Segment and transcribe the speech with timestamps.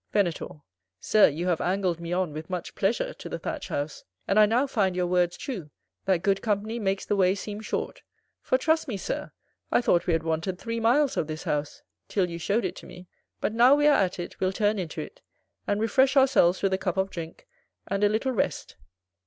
[0.11, 0.63] Venator.
[0.99, 4.47] Sir, you have angled me on with much pleasure to the Thatched House; and I
[4.47, 5.69] now find your words true,
[6.05, 8.01] "that good company makes the way seem short";
[8.41, 9.31] for trust me, Sir,
[9.71, 12.87] I thought we had wanted three miles of this house, till you showed it to
[12.87, 13.05] me.
[13.41, 15.21] But now we are at it, we'll turn into it,
[15.67, 17.45] and refresh ourselves with a cup of drink,
[17.85, 18.77] and a little rest.